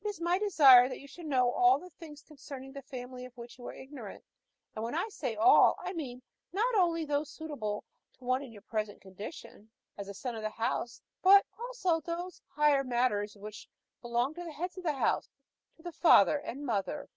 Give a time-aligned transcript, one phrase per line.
[0.00, 3.36] It is my desire that you should know all those things concerning the family of
[3.36, 4.24] which you are ignorant,
[4.74, 6.22] and when I say all, I mean
[6.54, 7.84] not only those suitable
[8.14, 9.68] to one in your present condition,
[9.98, 13.68] as a son of the house, but also those higher matters which
[14.00, 15.28] belong to the heads of the house
[15.76, 17.10] to the father and mother."